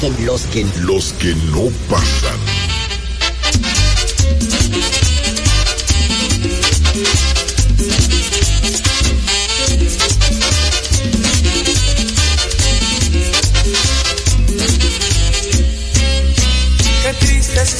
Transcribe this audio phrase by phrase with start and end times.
[0.00, 2.49] los que los que no pasan.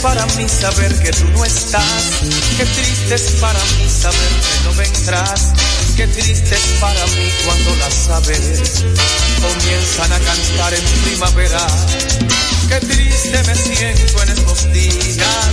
[0.02, 2.22] Para mí saber que tú no estás.
[2.56, 5.52] Qué triste es para mí saber que no vendrás.
[5.96, 8.84] Qué triste es para mí cuando las aves
[9.40, 11.66] comienzan a cantar en primavera.
[12.68, 15.48] Qué triste me siento en estos días.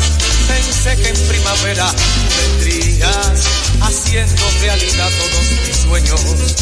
[0.47, 1.91] Pensé que en primavera
[2.37, 3.43] vendrías
[3.81, 6.55] haciendo realidad todos mis sueños.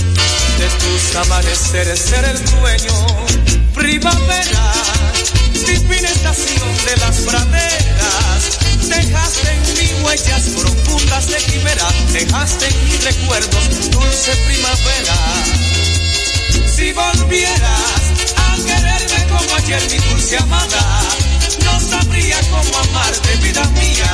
[0.58, 3.26] De tus amaneceres ser el dueño.
[3.74, 4.74] Primavera,
[5.66, 6.10] divina
[6.86, 8.60] de las praderas.
[8.88, 11.88] Dejaste en mí huellas profundas de quimera.
[12.12, 15.18] Dejaste en mis recuerdos dulce primavera.
[16.76, 18.02] Si volvieras
[18.38, 21.02] a quererme como ayer mi dulce amada,
[21.64, 24.12] no sabría cómo amarte, vida mía,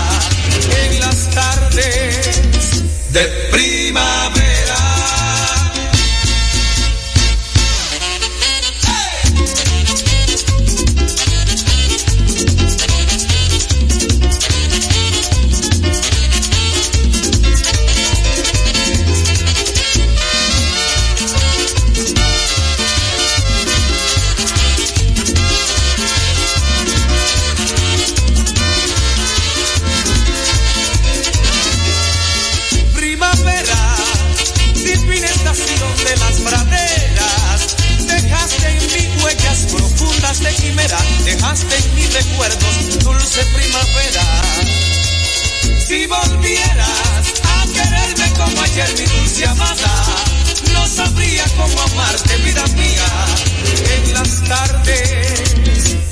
[0.83, 3.41] en las tardes de.
[3.51, 4.91] Primavera,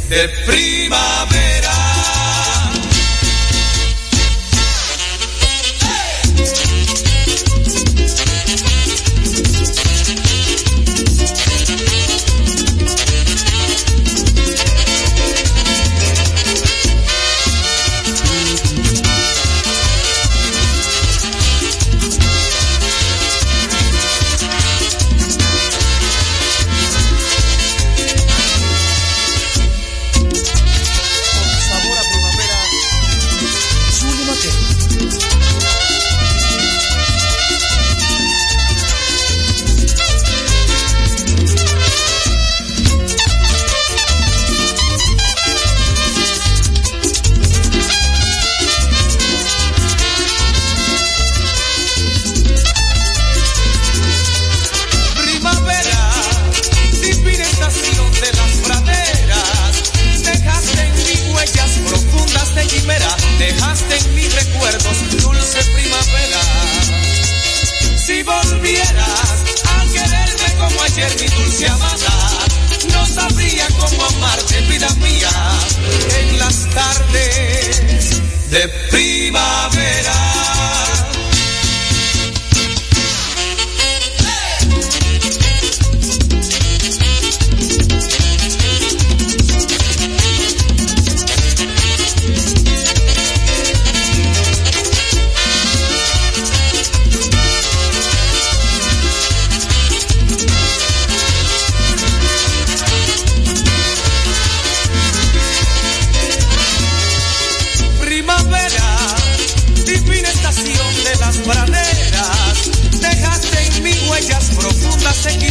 [0.09, 1.18] de primavera.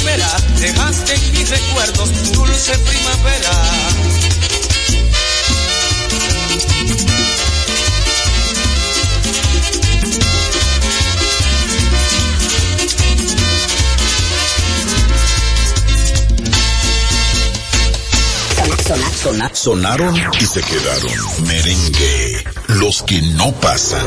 [0.08, 0.36] Quimera.
[0.60, 3.50] Dejaste en mis recuerdos dulce primavera.
[18.86, 21.44] Sona- sona- Sonaron y se quedaron.
[21.46, 22.44] Merengue.
[22.68, 24.04] Los que no pasan.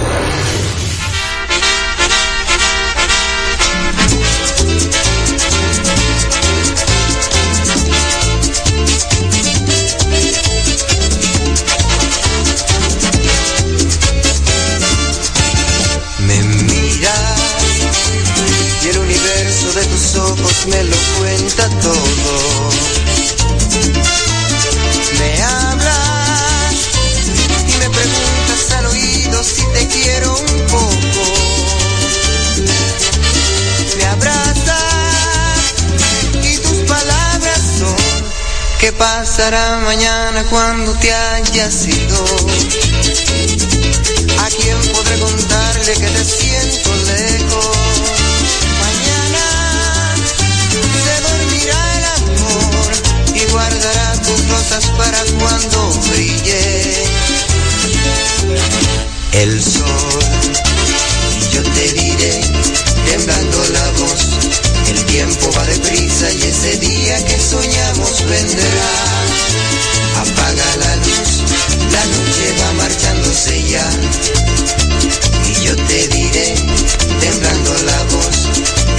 [39.02, 42.24] pasará mañana cuando te hayas ido?
[44.44, 47.78] ¿A quién podré contarle que te siento lejos?
[48.86, 49.46] Mañana
[51.04, 52.92] se dormirá el amor
[53.34, 55.78] y guardará tus rosas para cuando
[56.12, 56.94] brille
[59.32, 60.21] el sol.
[68.32, 68.92] sorprenderá.
[70.22, 71.44] Apaga la luz,
[71.92, 73.90] la noche va marchándose ya.
[75.50, 76.56] Y yo te diré,
[77.20, 78.50] temblando la voz,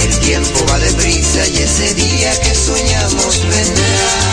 [0.01, 4.32] el tiempo va deprisa y ese día que soñamos vendrá.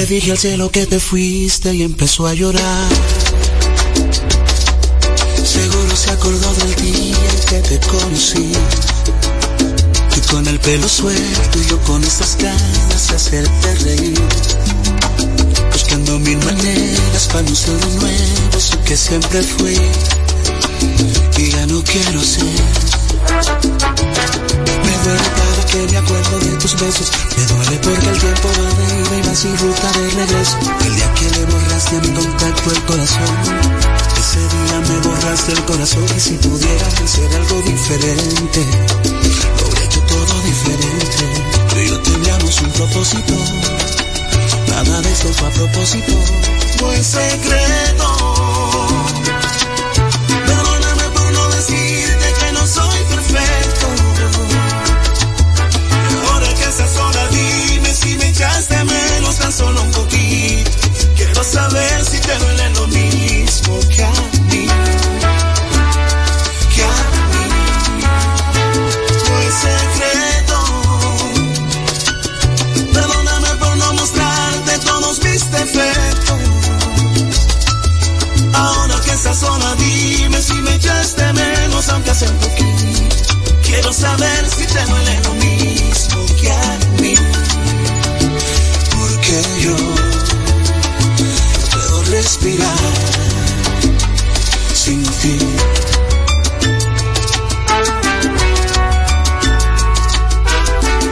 [0.00, 2.88] Le dije al cielo que te fuiste y empezó a llorar.
[5.44, 8.50] Seguro se acordó del día en que te conocí.
[10.16, 14.18] y con el pelo suelto y yo con esas ganas de hacerte reír.
[15.70, 19.76] Buscando mil maneras para no ser de nuevo eso que siempre fui.
[21.36, 22.44] Y ya no quiero ser.
[24.82, 25.39] Me duele
[25.70, 27.10] que me acuerdo de tus besos.
[27.36, 30.58] Me duele porque el tiempo va de ida y va sin ruta de regreso.
[30.84, 33.36] El día que le borraste a mi contacto el corazón.
[34.18, 38.66] Ese día me borraste el corazón y si pudiera hacer algo diferente,
[39.58, 41.24] lo hubiera hecho todo diferente.
[41.68, 43.34] Tú y yo teníamos un propósito,
[44.68, 46.12] nada de esto fue a propósito.
[46.78, 48.06] Fue secreto.
[59.52, 60.70] Solo un poquito.
[61.16, 64.10] Quiero saber si te duele lo mismo que a
[64.48, 64.66] mí.
[66.74, 66.86] Que a
[67.30, 67.46] mí.
[69.24, 70.58] Fue secreto.
[72.92, 76.38] Perdóname por no mostrarte todos mis defectos.
[78.54, 83.16] Ahora que estás sola, dime si me echaste menos, aunque sea un poquito.
[83.62, 87.14] Quiero saber si te duele lo mismo que a mí.
[89.60, 89.74] Yo
[91.70, 92.78] puedo respirar
[94.74, 95.38] sin ti.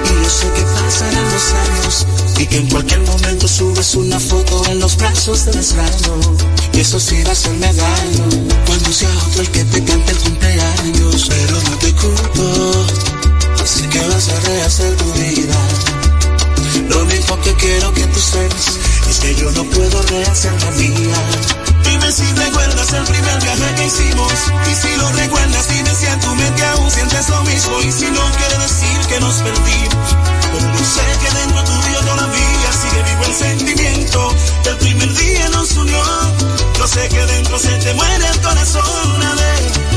[0.05, 2.07] Y yo sé que pasarán los años
[2.39, 6.21] y que en cualquier momento subes una foto en los brazos del extraño.
[6.75, 8.29] Y eso sí va a hacerme daño
[8.67, 11.27] cuando sea otro el que te cante el cumpleaños.
[11.29, 12.85] Pero no te culpo,
[13.63, 15.88] así que vas a rehacer tu vida.
[16.89, 21.17] Lo único que quiero que tú sepas es que yo no puedo rehacer la mía.
[21.85, 24.33] Dime si recuerdas el primer viaje que hicimos.
[24.71, 27.83] Y si lo recuerdas, dime si en tu mente aún sientes lo mismo.
[27.83, 30.09] Y si no quiere decir que nos perdimos.
[30.79, 34.35] Yo sé que dentro tuyo todavía sigue vivo el sentimiento.
[34.65, 36.03] del primer día nos unió.
[36.79, 39.88] Yo sé que dentro se te muere el corazón.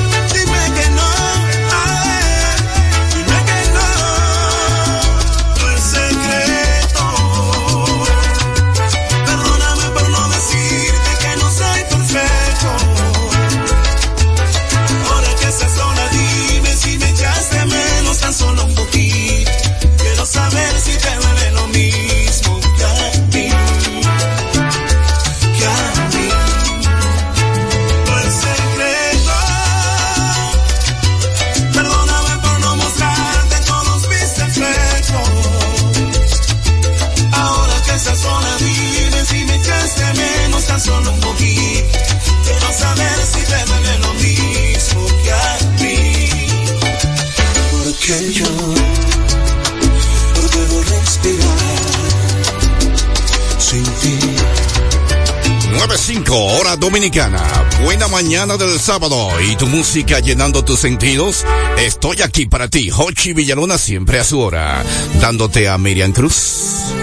[58.81, 61.45] Sábado y tu música llenando tus sentidos.
[61.77, 64.83] Estoy aquí para ti, Hochi Villalona, siempre a su hora,
[65.21, 66.93] dándote a Miriam Cruz.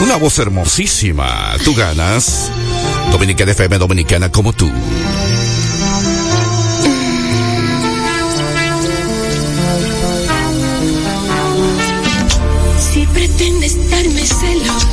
[0.00, 1.56] Una voz hermosísima.
[1.64, 2.50] Tú ganas.
[3.10, 4.70] Dominicana FM Dominicana como tú.
[12.92, 14.84] Si pretendes darme celos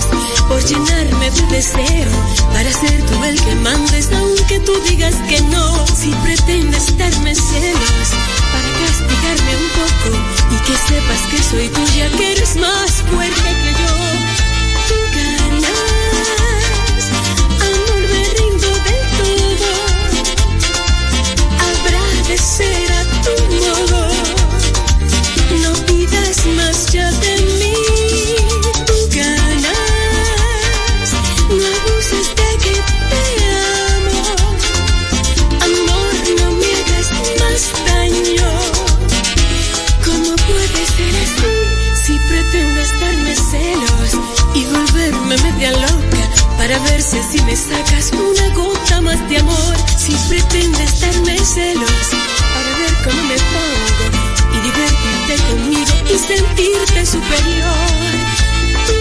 [0.47, 2.11] por llenarme de deseo,
[2.53, 5.72] para ser tú el que mandes, aunque tú digas que no.
[6.03, 8.09] Si pretendes darme celos
[8.51, 10.17] para castigarme un poco
[10.51, 13.52] y que sepas que soy tuya, que eres más fuerte
[46.73, 49.75] para ver si me sacas una gota más de amor?
[49.95, 51.91] Si pretendes darme celos
[52.53, 54.05] para ver cómo me pongo
[54.53, 57.89] y divertirte conmigo y sentirte superior.
[58.87, 58.93] Tú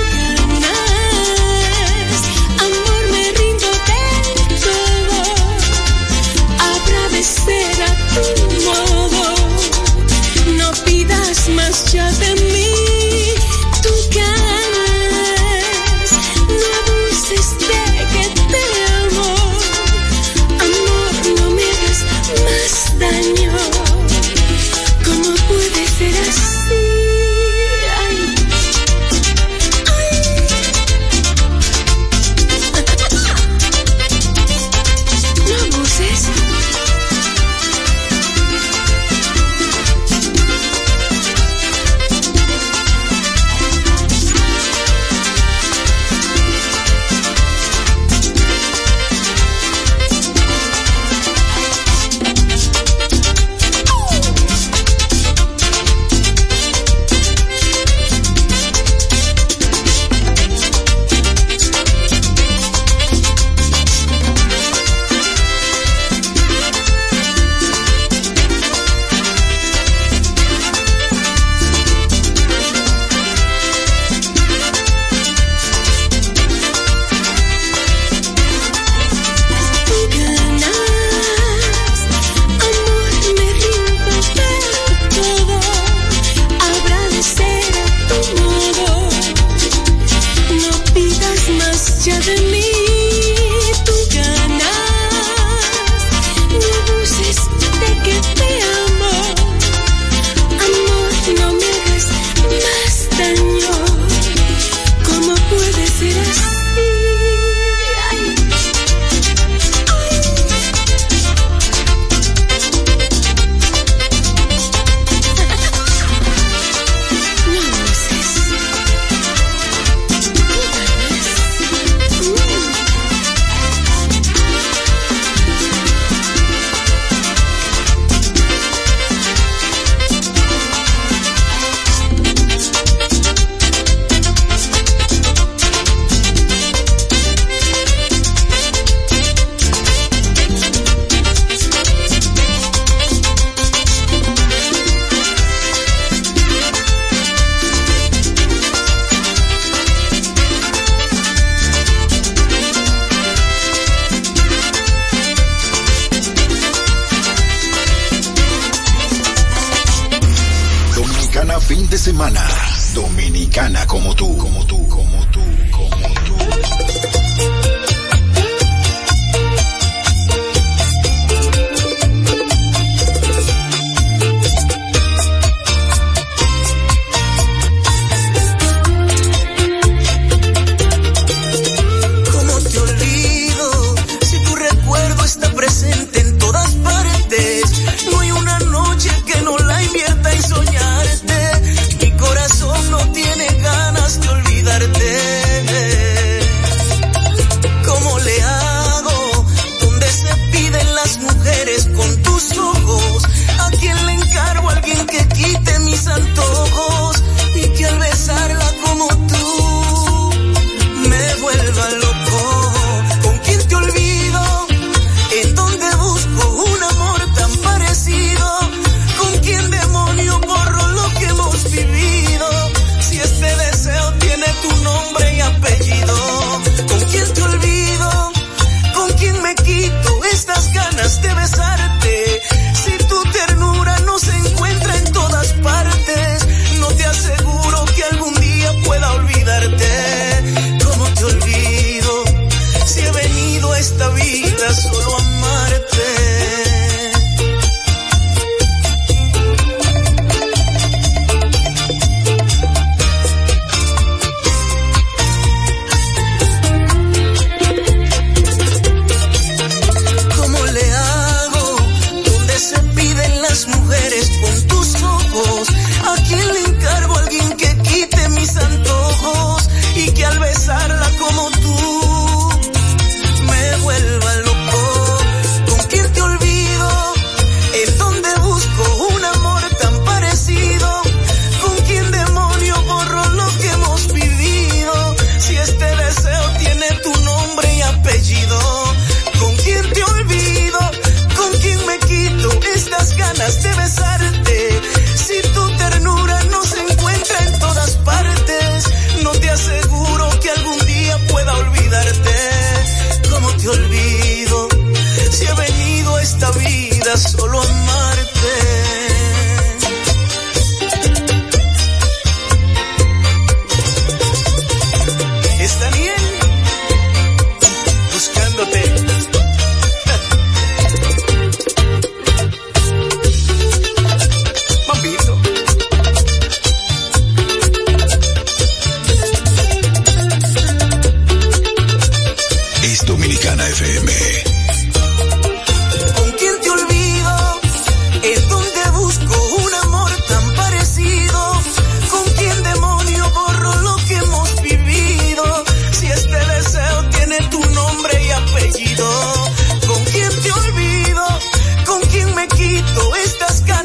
[0.61, 2.23] ganas,
[2.59, 5.19] amor, me rindo del todo.
[6.59, 8.25] Habrá de ser a tu
[8.67, 9.25] modo.
[10.59, 13.12] No pidas más ya de mí.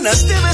[0.08, 0.46] Estas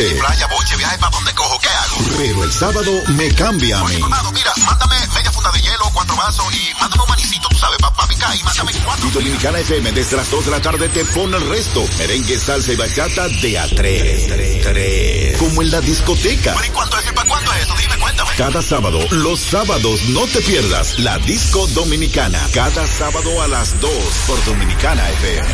[0.00, 1.96] Playa, playa, boche, viaje para donde cojo, ¿qué hago?
[2.16, 3.96] Pero el sábado me cambia a mí.
[4.32, 7.94] Mira, mándame media funda de hielo, cuatro vasos y mándame un manicito, tú sabes, para
[7.94, 9.06] pa picar y mándame cuatro.
[9.06, 11.84] Y Dominicana FM, desde las 2 de la tarde te pone el resto.
[11.98, 15.36] Merengue, salsa y bachata de a 3.
[15.38, 16.56] Como en la discoteca.
[16.66, 17.74] ¿Y cuánto es y para cuándo es eso?
[17.76, 18.30] Dime, cuéntame.
[18.38, 22.40] Cada sábado, los sábados, no te pierdas la disco dominicana.
[22.54, 23.90] Cada sábado a las 2
[24.26, 25.48] por Dominicana FM.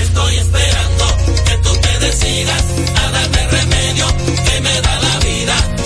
[0.00, 1.16] Estoy esperando
[2.00, 2.56] del SIDA,
[2.96, 5.79] a darme remedio que me da la vida.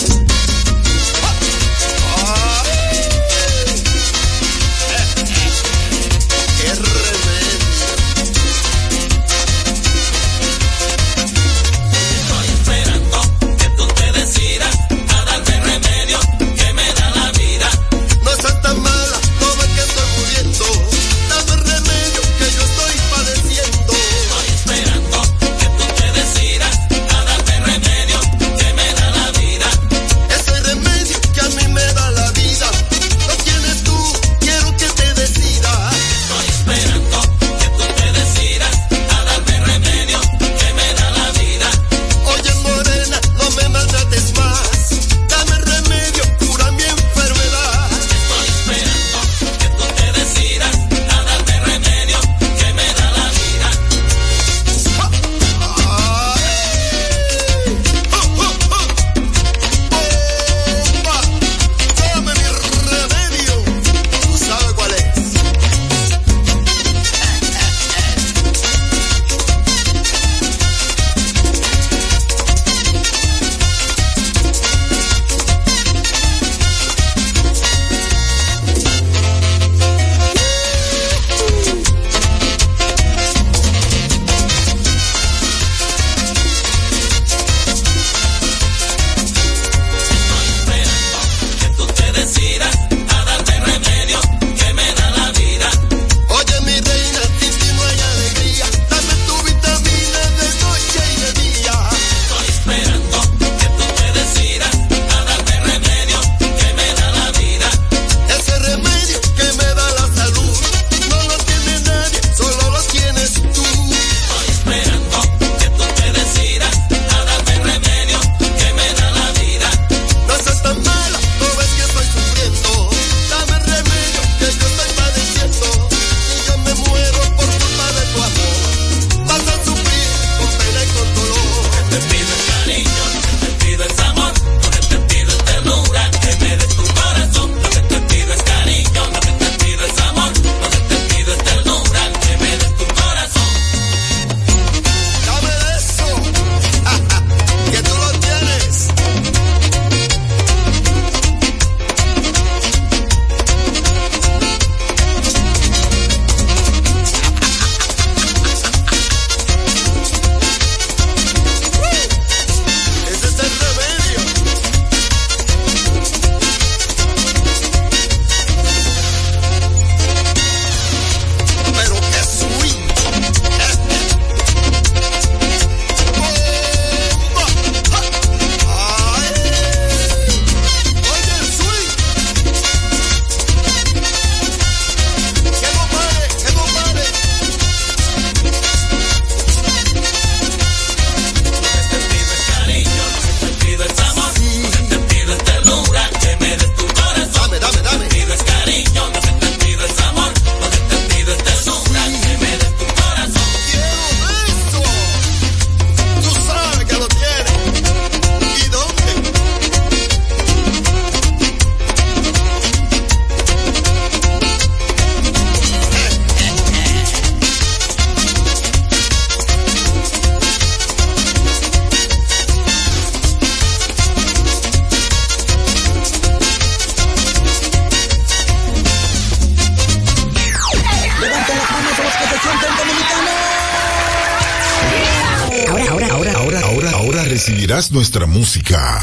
[238.45, 239.01] Música.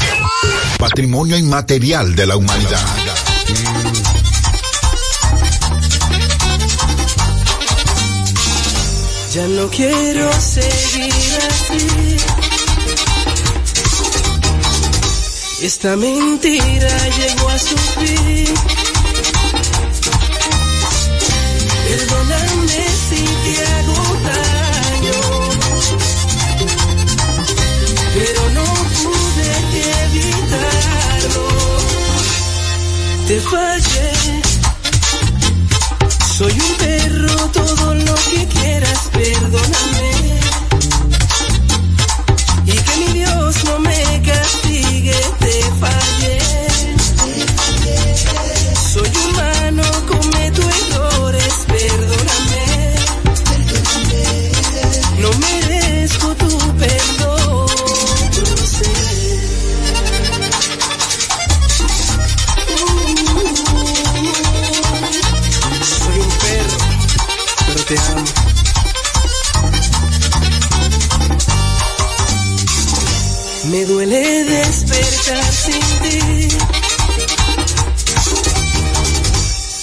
[0.78, 2.86] Patrimonio inmaterial de la humanidad.
[9.34, 12.16] Ya no quiero seguir así.
[15.60, 18.81] Esta mentira llegó a su.
[33.32, 34.42] Te fallé.
[36.36, 40.11] Soy un perro, todo lo que quieras, perdóname.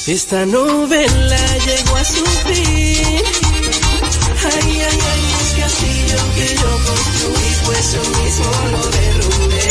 [0.09, 3.21] Esta novela llegó a su fin.
[4.43, 9.69] Ay, ay, ay, el castillo que yo construí, pues yo mismo lo derrumbé.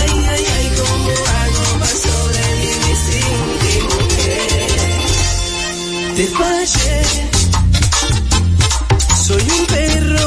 [0.00, 4.66] Ay, ay, ay, cómo hago para sobrevivir sin ti, mujer.
[6.16, 6.98] Te fallé.
[9.26, 10.26] Soy un perro,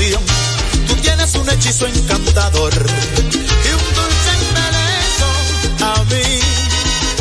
[0.00, 5.28] Tú tienes un hechizo encantador y un dulce embeleso
[5.84, 6.40] a mí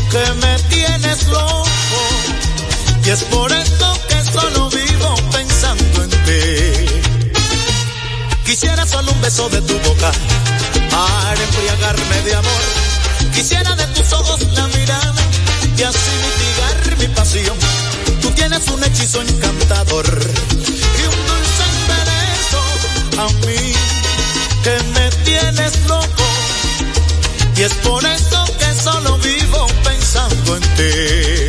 [0.09, 1.65] que me tienes loco.
[3.05, 7.01] Y es por esto que solo vivo pensando en ti.
[8.45, 10.11] Quisiera solo un beso de tu boca
[10.89, 12.63] para embriagarme de amor.
[13.33, 15.21] Quisiera de tus ojos la mirada
[15.77, 17.57] y así mitigar mi pasión.
[18.21, 20.05] Tú tienes un hechizo encantador
[23.19, 23.73] a mí
[24.63, 26.25] que me tienes loco.
[27.57, 31.48] Y es por eso que solo vivo pensando en ti.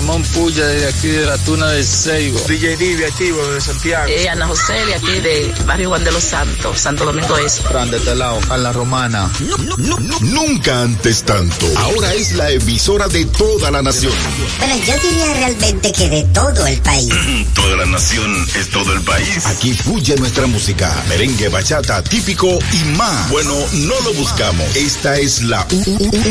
[0.00, 2.40] Ramón Puya, de aquí de la Tuna del Seibo.
[2.48, 4.08] DJ Divi, activo de Santiago.
[4.08, 7.46] Eh, Ana José, de aquí de Barrio Juan de los Santos, Santo Domingo este.
[7.48, 9.30] es Fran de Telao, a la Romana.
[9.40, 11.66] No, no, no, nunca antes tanto.
[11.76, 14.14] Ahora es la emisora de toda la nación.
[14.58, 17.10] Bueno, yo diría realmente que de todo el país.
[17.54, 19.44] toda la nación es todo el país.
[19.44, 23.28] Aquí fluye nuestra música, merengue, bachata, típico y más.
[23.28, 24.64] Bueno, no lo buscamos.
[24.76, 25.66] Esta es la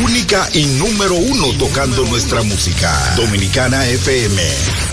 [0.02, 3.14] única y número uno tocando nuestra música.
[3.14, 4.42] Dominicana Dominicana FM.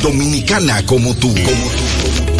[0.01, 1.30] Dominicana como tú.
[1.30, 2.37] Como tú.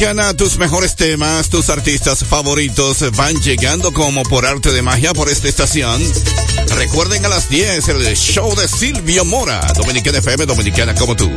[0.00, 5.28] Dominicana, tus mejores temas, tus artistas favoritos van llegando como por arte de magia por
[5.28, 6.02] esta estación.
[6.74, 11.30] Recuerden a las 10 el show de Silvio Mora, Dominicana FM, Dominicana como tú.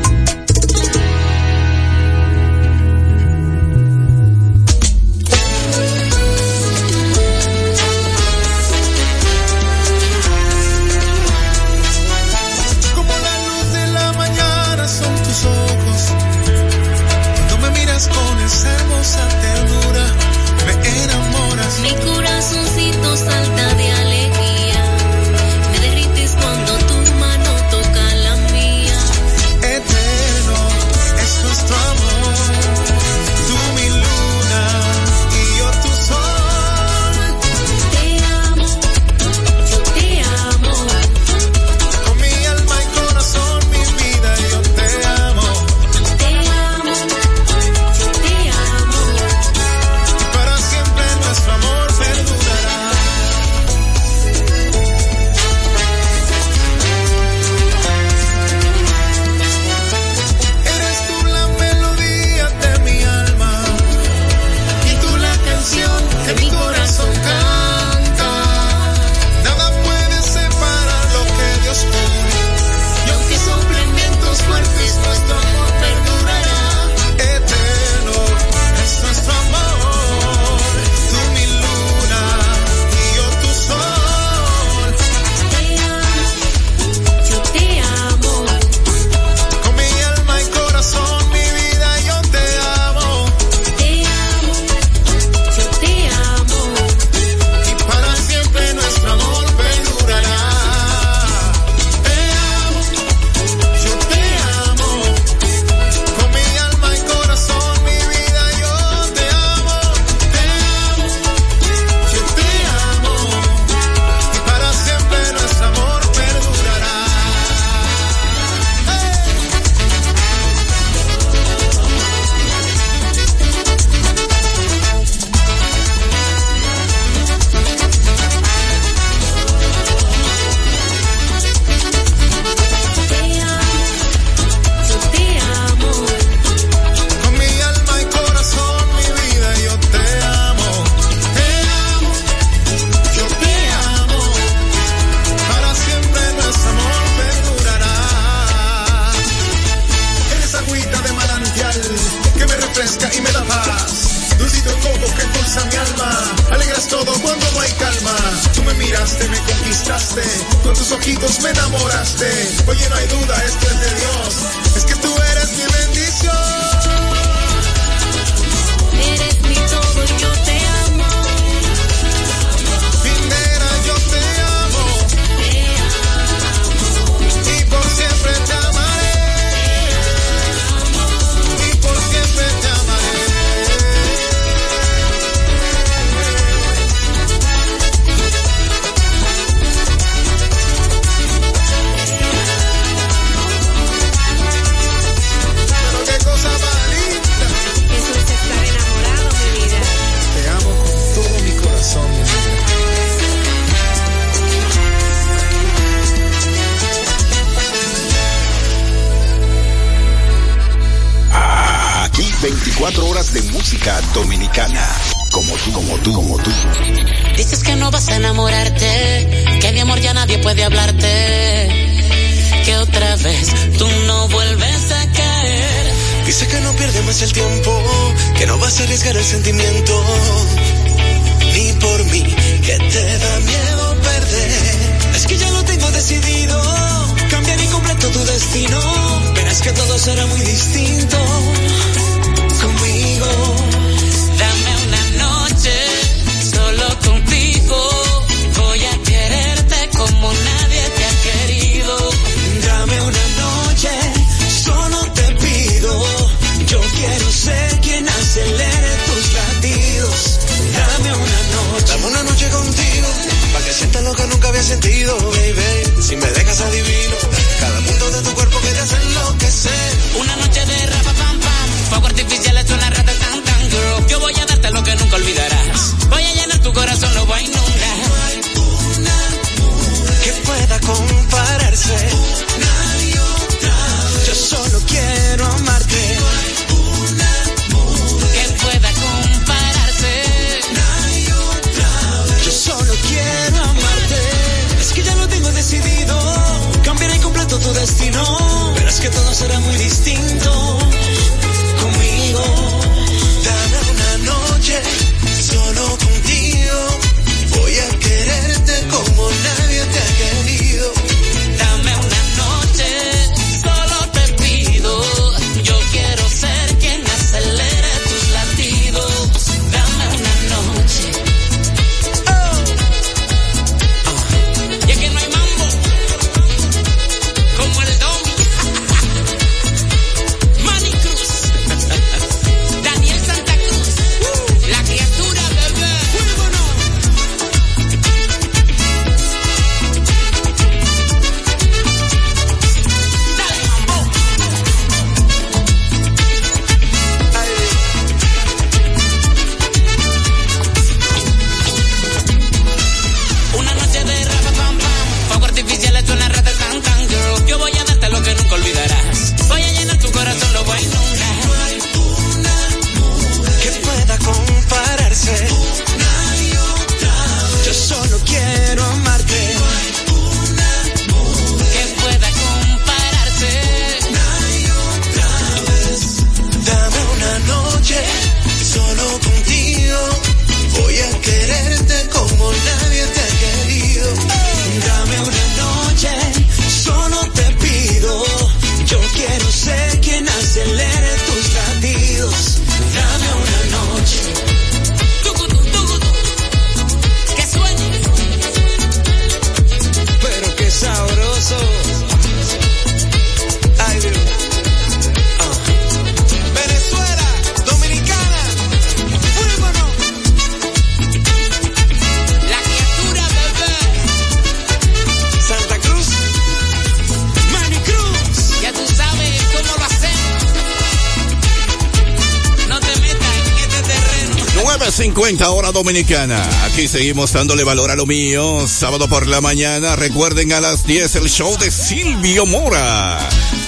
[425.83, 426.41] Dominicana.
[426.63, 428.69] Aquí seguimos dándole valor a lo mío.
[428.69, 433.19] Sábado por la mañana, recuerden a las 10 el show de Silvio Mora.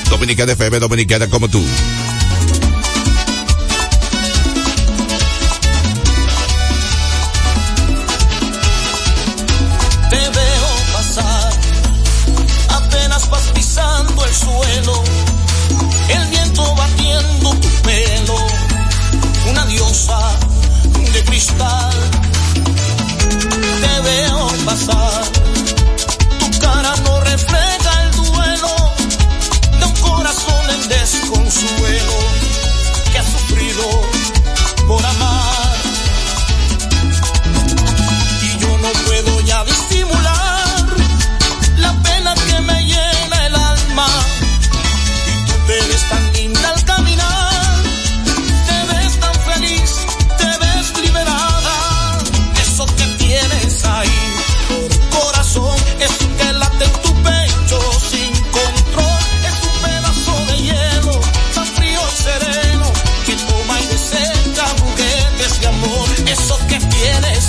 [0.10, 1.62] Dominicana FM, Dominicana como tú.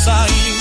[0.06, 0.55] sign.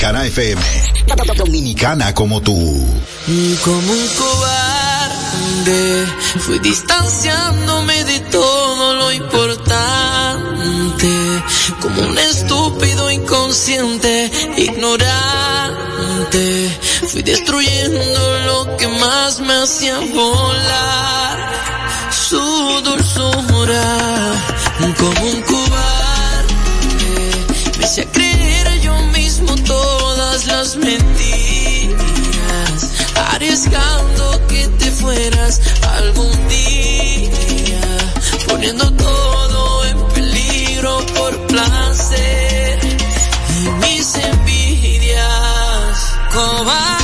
[0.00, 0.62] Dominicana FM.
[1.36, 2.56] Dominicana como tú.
[3.62, 6.06] Como un cobarde,
[6.38, 9.82] fui distanciándome de todo lo importante.
[11.82, 15.60] Como un estúpido inconsciente, ignorante.
[17.06, 21.60] Fui destruyendo lo que más me hacía volar.
[22.10, 22.40] Su
[22.82, 23.98] dulzura,
[24.96, 25.59] como un cobarde,
[30.50, 31.96] las mentiras,
[33.32, 35.60] arriesgando que te fueras
[35.98, 37.80] algún día,
[38.48, 42.78] poniendo todo en peligro por placer.
[43.62, 45.20] Y mis envidias.
[46.32, 46.99] Cobarde,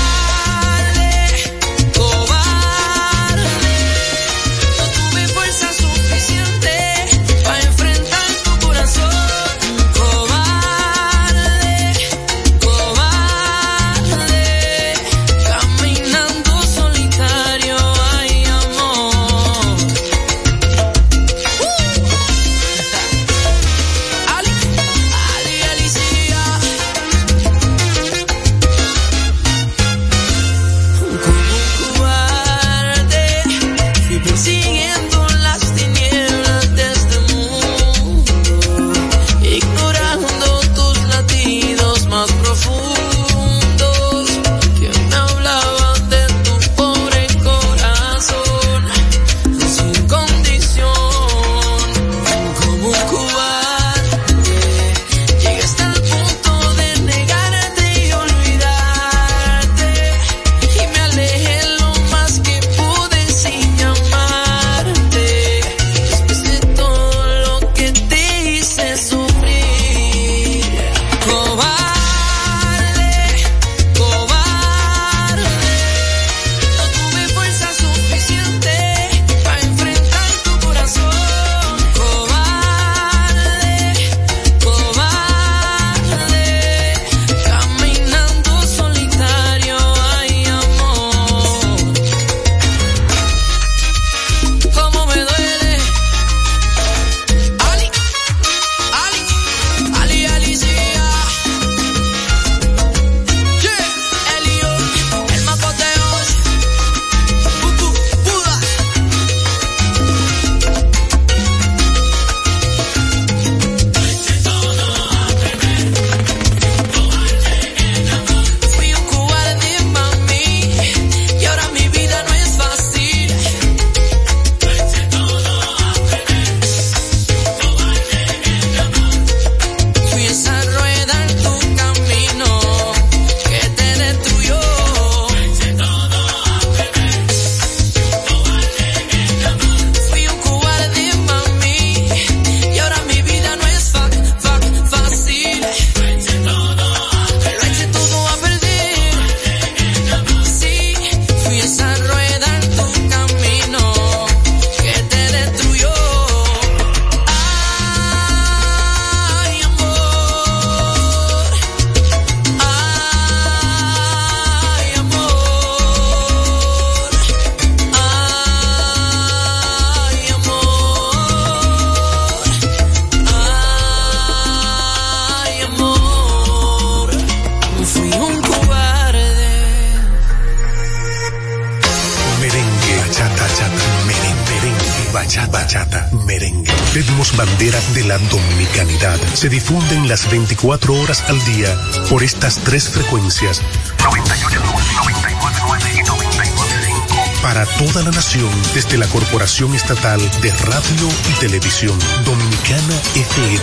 [189.36, 191.76] se difunden las 24 horas al día
[192.08, 193.60] por estas tres frecuencias.
[193.98, 197.42] 98.9, y 99.5.
[197.42, 203.60] Para toda la nación desde la Corporación Estatal de Radio y Televisión Dominicana FM.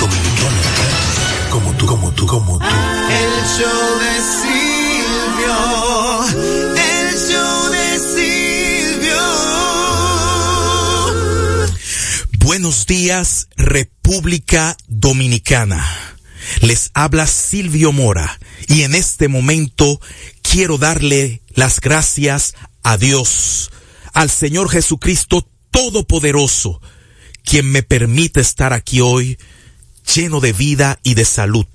[0.00, 1.04] Dominicana
[1.50, 2.64] como tú, como tú, como tú.
[2.64, 5.56] El show de Silvio.
[6.74, 9.22] El show de Silvio.
[12.44, 15.86] Buenos días, República Dominicana.
[16.62, 20.00] Les habla Silvio Mora y en este momento
[20.40, 23.70] quiero darle las gracias a Dios,
[24.14, 26.80] al Señor Jesucristo Todopoderoso,
[27.44, 29.36] quien me permite estar aquí hoy
[30.14, 31.66] lleno de vida y de salud.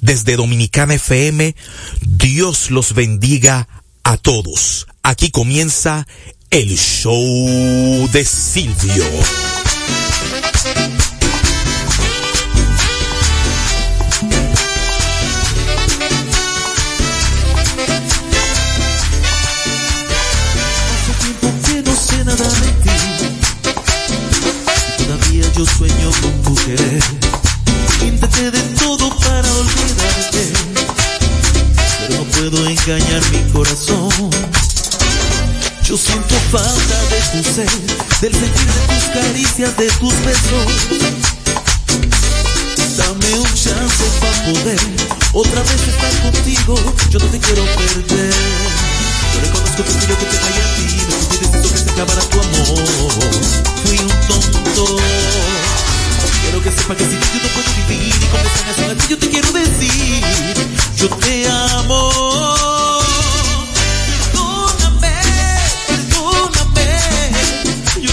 [0.00, 1.54] Desde Dominicana FM,
[2.00, 3.68] Dios los bendiga
[4.02, 4.88] a todos.
[5.04, 6.04] Aquí comienza
[6.50, 9.04] el show de Silvio.
[32.86, 34.10] Engañar mi corazón.
[35.84, 37.70] Yo siento falta de tu ser,
[38.20, 40.66] del sentir de tus caricias, de tus besos.
[42.96, 44.80] Dame un chance para poder
[45.32, 46.74] otra vez estar contigo.
[47.10, 48.34] Yo no te quiero perder.
[49.34, 50.86] Yo reconozco que fui yo que te fallé a ti.
[51.28, 52.84] Fui diciendo que se acabara tu amor.
[53.84, 54.96] Fui un tonto.
[56.42, 58.14] Quiero que sepa que sin ti yo no puedo vivir.
[58.14, 60.22] Y como esta canción a yo te quiero decir.
[60.96, 62.00] Yo te amo.
[64.32, 65.14] Perdóname,
[65.88, 66.88] perdóname.
[68.00, 68.12] Yo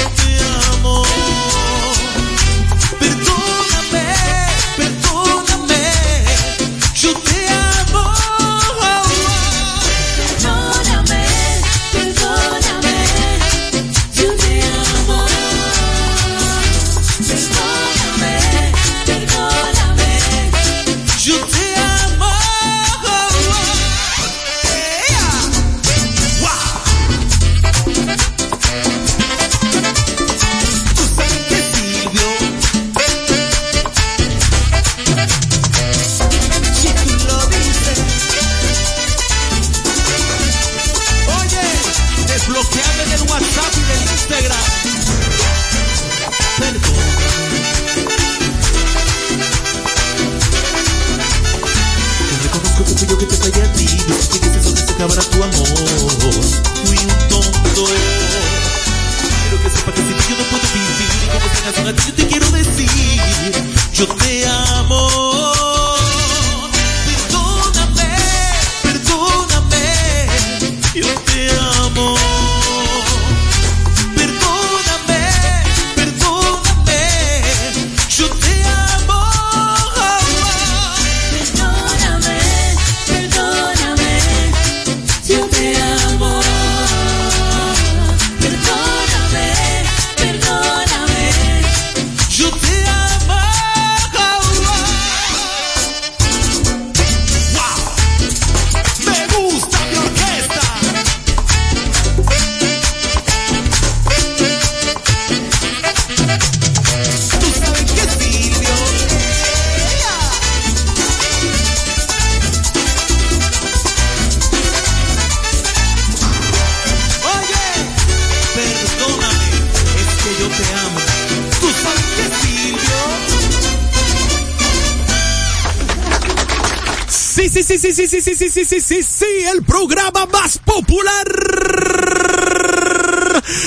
[127.80, 131.26] Sí, sí, sí, sí, sí, sí, sí, sí, sí, el programa más popular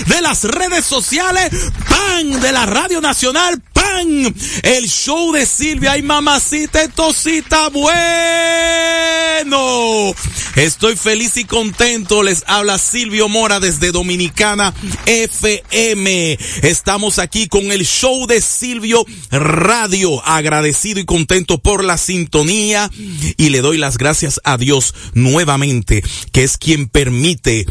[0.06, 1.50] de las redes sociales,
[1.88, 4.34] pan de la Radio Nacional, pan,
[4.64, 7.94] el show de Silvia y mamacita, tosita, bueno.
[10.56, 14.74] Estoy feliz y contento, les habla Silvio Mora desde Dominicana
[15.06, 16.38] FM.
[16.62, 22.90] Estamos aquí con el show de Silvio Radio, agradecido y contento por la sintonía.
[23.38, 27.64] Y le doy las gracias a Dios nuevamente, que es quien permite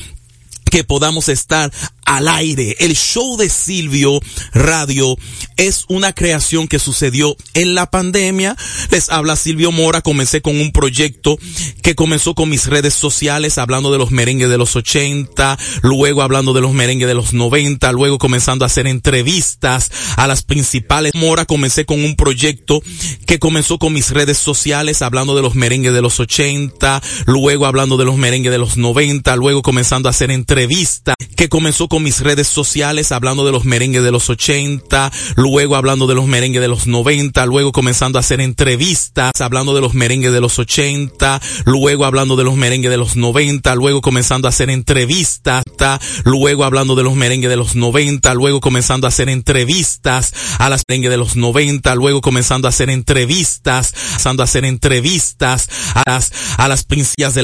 [0.72, 1.72] que podamos estar
[2.12, 2.76] al aire.
[2.80, 4.20] El show de Silvio
[4.54, 5.16] Radio
[5.56, 8.58] es una creación que sucedió en la pandemia.
[8.90, 10.02] Les habla Silvio Mora.
[10.02, 11.38] Comencé con un proyecto
[11.82, 16.52] que comenzó con mis redes sociales hablando de los merengues de los 80, luego hablando
[16.52, 21.14] de los merengues de los 90, luego comenzando a hacer entrevistas a las principales.
[21.16, 22.82] Mora comencé con un proyecto
[23.26, 27.96] que comenzó con mis redes sociales hablando de los merengues de los 80, luego hablando
[27.96, 32.22] de los merengues de los 90, luego comenzando a hacer entrevistas que comenzó con mis
[32.22, 36.68] redes sociales hablando de los merengues de los 80, luego hablando de los merengues de
[36.68, 42.06] los 90, luego comenzando a hacer entrevistas hablando de los merengues de los 80, luego
[42.06, 45.64] hablando de los merengues de los 90, luego comenzando a hacer entrevistas,
[46.24, 50.84] luego hablando de los merengues de los 90, luego comenzando a hacer entrevistas a las
[50.88, 56.32] merengues de los 90, luego comenzando a hacer entrevistas, comenzando a hacer entrevistas a las,
[56.58, 57.40] a las princesas de la